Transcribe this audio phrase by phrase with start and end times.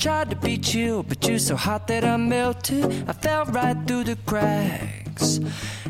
[0.00, 2.84] tried to beat you, but you're so hot that I melted.
[3.08, 5.40] I fell right through the cracks.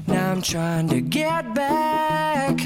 [0.07, 2.59] Now I'm trying to get back.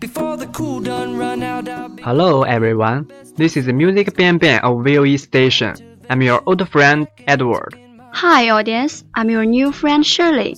[0.00, 2.02] Before the cool done run out, I'll be.
[2.02, 5.74] Hello everyone, this is Music Bang Bang of VOE Station.
[6.08, 7.78] I'm your old friend Edward.
[8.12, 9.04] Hi, audience.
[9.14, 10.56] I'm your new friend Shirley.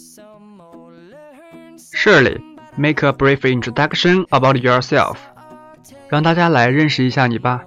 [1.92, 2.38] Shirley,
[2.76, 5.18] make a brief introduction about yourself.
[6.08, 7.62] 让大家来认识一下你吧。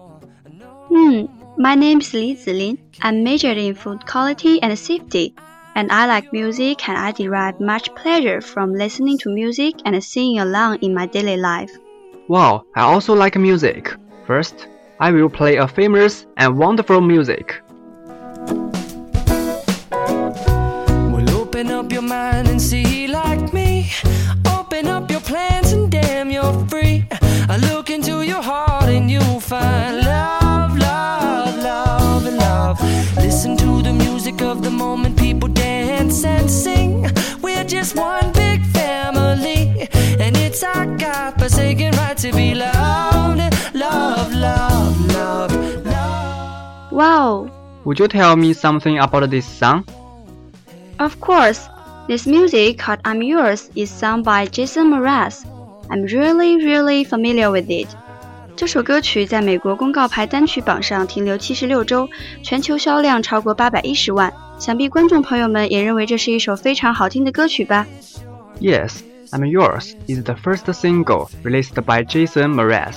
[0.89, 1.27] Hmm,
[1.58, 2.78] my name is Li Zilin.
[3.02, 5.34] I'm majored in food quality and safety,
[5.74, 10.40] and I like music and I derive much pleasure from listening to music and singing
[10.40, 11.70] along in my daily life.
[12.28, 13.94] Wow, I also like music.
[14.26, 14.68] First,
[15.00, 17.62] I will play a famous and wonderful music.
[21.12, 23.90] Well, open up your mind and see like me.
[24.46, 27.06] Open up your plans and damn, you're free.
[27.48, 29.95] I look into your heart and you'll find
[34.26, 37.06] music of the moment, people dance and sing.
[37.42, 39.88] We're just one big family,
[40.18, 43.38] and it's our God forsaken right to be loved.
[43.72, 45.52] Love, love, love,
[45.86, 46.92] love.
[46.92, 47.48] Wow,
[47.84, 49.84] Would you tell me something about this song?
[50.98, 51.68] of course.
[52.08, 55.46] This music called I'm Yours is sung by Jason Mraz.
[55.90, 57.94] I'm really, really familiar with it.
[58.55, 62.07] 这首歌曲在美国公告牌单曲榜上停留七十六周，
[62.43, 64.31] 全球销量超过八百一十万。
[64.59, 67.87] 想必观众朋友们也认为这是一首非常好听的歌曲吧？
[68.59, 68.97] Yes,
[69.31, 72.93] I'm Yours is the first single released by Jason Mraz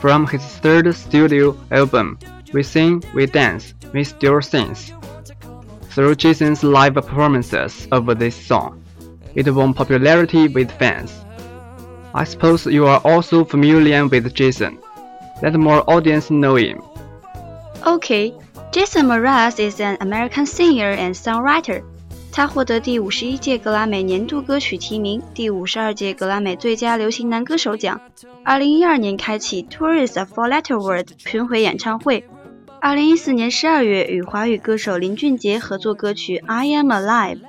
[0.00, 2.18] from his third studio album,
[2.52, 4.90] We Sing, We Dance, We Still Sings.
[5.94, 8.82] Through Jason's live performances of this song,
[9.34, 11.10] it won popularity with fans.
[12.12, 14.76] I suppose you are also familiar with Jason.
[15.41, 16.81] let more audience know him.
[17.85, 18.33] Okay,
[18.71, 21.83] Jason Mraz is an American singer and songwriter.
[22.31, 27.99] 他获得第五十一届格莱美年度歌曲提名、第五十二届格莱美最佳流行男歌手奖。
[28.45, 32.23] 二零一二年开启 Tour Is a Four Letter Word 巡回演唱会。
[32.79, 37.39] 二零一四年十二月与华语歌手林俊杰合作歌曲《I Am Alive》。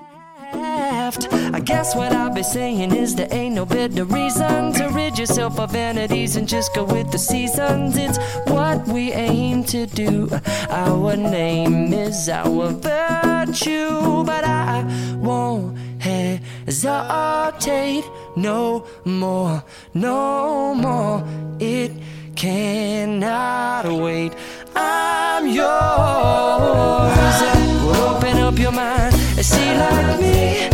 [1.12, 1.32] Left.
[1.54, 5.58] I guess what I'll be saying is there ain't no better reason to rid yourself
[5.58, 7.96] of vanities and just go with the seasons.
[7.96, 10.28] It's what we aim to do.
[10.70, 14.84] Our name is our virtue, but I
[15.16, 16.44] won't hesitate
[18.36, 19.64] no more,
[19.94, 21.24] no more.
[21.60, 21.92] It
[22.34, 24.32] cannot wait.
[24.74, 25.62] I'm yours.
[27.98, 30.71] Open up your mind and see like me.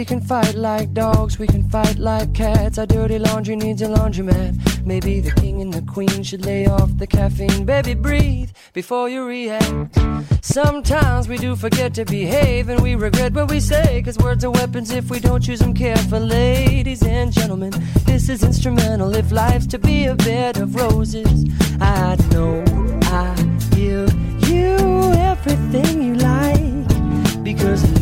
[0.00, 2.78] We can fight like dogs, we can fight like cats.
[2.78, 4.86] Our dirty laundry needs a laundromat.
[4.86, 7.66] Maybe the king and the queen should lay off the caffeine.
[7.66, 9.98] Baby, breathe before you react.
[10.40, 14.00] Sometimes we do forget to behave and we regret what we say.
[14.02, 16.28] Cause words are weapons if we don't use them carefully.
[16.28, 17.72] Ladies and gentlemen,
[18.06, 19.14] this is instrumental.
[19.14, 21.44] If life's to be a bed of roses,
[21.78, 22.64] I know
[23.02, 23.34] I
[23.76, 24.10] give
[24.48, 27.99] you everything you like because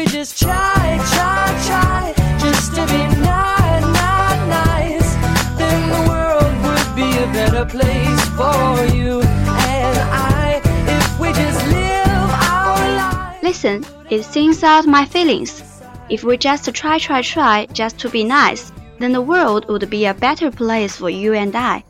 [0.00, 5.10] we just try, try, try, just to be not, not nice,
[5.56, 10.60] then the world would be a better place for you and I.
[10.86, 13.42] If we just live our lives.
[13.42, 15.62] Listen, it sings out my feelings.
[16.08, 20.06] If we just try, try, try, just to be nice, then the world would be
[20.06, 21.82] a better place for you and I.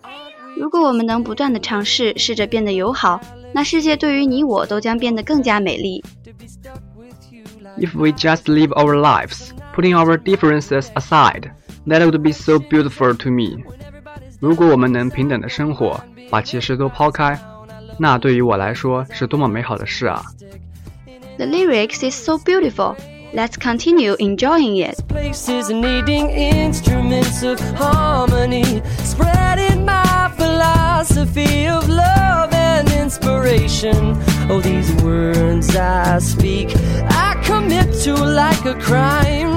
[0.56, 3.20] 如果我们能不断的尝试，试着变得友好，
[3.52, 6.02] 那世界对于你我都将变得更加美丽。
[7.78, 11.50] If we just live our lives, putting our differences aside,
[11.86, 13.64] that would be so beautiful to me.
[14.40, 16.00] 如果我们能平等的生活，
[16.30, 17.38] 把歧视都抛开，
[17.98, 20.22] 那对于我来说是多么美好的事啊！
[21.38, 22.96] The lyrics is so beautiful.
[23.34, 24.96] Let's continue enjoying it.
[25.36, 34.16] places needing instruments of harmony, spreading my philosophy of love and inspiration.
[34.48, 36.76] Oh, these words I speak,
[37.10, 37.39] I commit to
[38.25, 39.53] like a crime.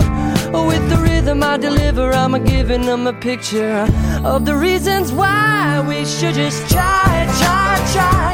[0.52, 3.86] With the rhythm I deliver, I'm a giving them a picture
[4.24, 8.28] of the reasons why we should just try, try, try,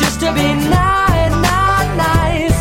[0.00, 2.58] just to be not, not nice.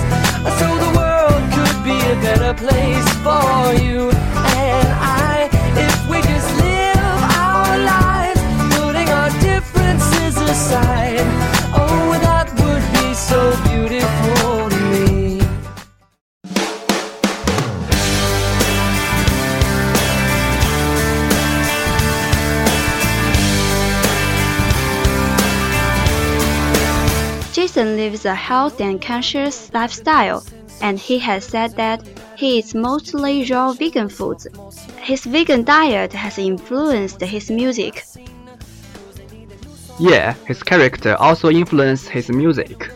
[0.60, 4.14] So the world could be a better place for you
[27.73, 30.43] Jason lives a healthy and conscious lifestyle,
[30.81, 32.01] and he has said that
[32.37, 34.47] he eats mostly raw vegan foods.
[35.01, 38.05] His vegan diet has influenced his music.
[39.99, 42.91] Yeah, his character also influenced his music.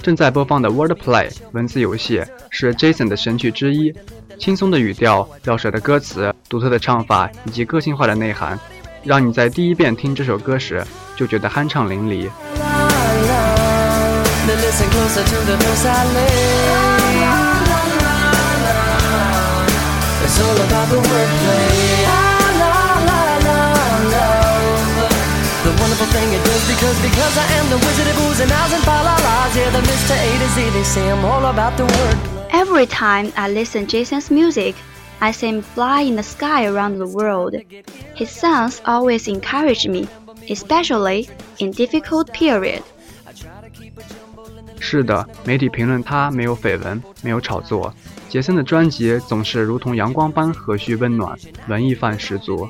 [0.00, 3.92] 正在播放的 Wordplay 文字游戏是 Jason 的神曲之一，
[4.38, 8.60] 轻松的语调、绕舌的歌词、独特的唱法以及个性化的内涵，
[9.02, 10.84] 让你在第一遍听这首歌时
[11.18, 12.30] 就觉得酣畅淋漓。
[14.46, 16.54] Now listen closer to the notes I lay.
[20.24, 22.04] It's all about the wordplay.
[22.08, 22.76] Ah, la,
[23.08, 23.60] la, la,
[24.14, 25.14] love.
[25.64, 28.72] The wonderful thing it does because because I am the wizard of oohs and ahs
[28.72, 29.56] and fa la la's.
[29.56, 30.14] Yeah, the Mr.
[30.16, 30.70] A to Z.
[30.70, 32.48] They say I'm all about the wordplay.
[32.50, 34.74] Every time I listen Jason's music,
[35.20, 37.54] I see him fly in the sky around the world.
[38.14, 40.08] His songs always encourage me,
[40.48, 42.82] especially in difficult period.
[44.78, 47.92] 是的，媒体评论他没有绯闻，没有炒作。
[48.28, 52.68] 杰森的专辑总是如同阳光般和煦温暖，文艺范十足。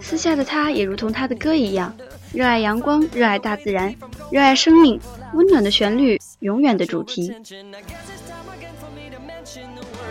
[0.00, 1.92] 私下的他也如同他的歌一样，
[2.32, 3.94] 热爱阳光，热爱大自然，
[4.30, 5.00] 热爱生命，
[5.34, 7.32] 温暖的旋律，永远的主题。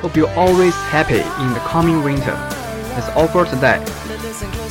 [0.01, 2.36] Hope you always happy in the coming winter.
[2.95, 3.79] That's all for today.